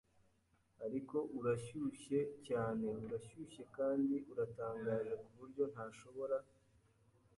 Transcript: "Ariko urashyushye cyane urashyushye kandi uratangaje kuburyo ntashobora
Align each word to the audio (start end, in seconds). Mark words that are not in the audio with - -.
"Ariko 0.85 1.17
urashyushye 1.37 2.19
cyane 2.47 2.87
urashyushye 3.05 3.63
kandi 3.77 4.15
uratangaje 4.31 5.13
kuburyo 5.23 5.63
ntashobora 5.73 6.37